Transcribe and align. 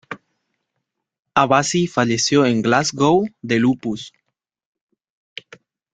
Abbasi 1.35 1.85
falleció 1.85 2.43
en 2.47 2.63
Glasgow 2.63 3.23
de 3.43 3.59
lupus. 3.59 4.11